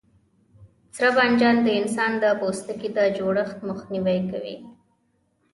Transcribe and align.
سره 0.95 1.09
بانجان 1.15 1.55
د 1.63 1.67
انسان 1.81 2.11
د 2.23 2.25
پوستکي 2.39 2.89
د 2.97 2.99
زړښت 3.17 3.57
مخنیوی 3.69 4.19
کوي. 4.31 4.55